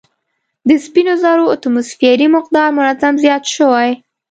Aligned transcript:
د 0.67 0.69
سپینو 0.85 1.13
زرو 1.23 1.45
اتوموسفیري 1.55 2.27
مقدار 2.35 2.69
منظم 2.77 3.13
زیات 3.23 3.43
شوی 3.55 3.89